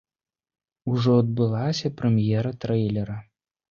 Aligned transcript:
Ужо 0.93 1.11
адбылася 1.25 1.95
прэм'ера 2.03 2.59
трэйлера. 2.67 3.25